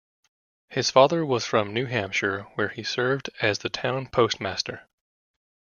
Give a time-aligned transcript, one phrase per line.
[0.69, 4.87] His father was from New Hampshire where he served as the town postmaster.